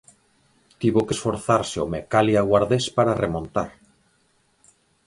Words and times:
Tivo 0.79 1.01
que 1.07 1.15
esforzarse 1.17 1.77
o 1.85 1.89
Mecalia 1.93 2.41
Guardés 2.49 2.85
para 2.97 3.17
remontar. 3.23 3.69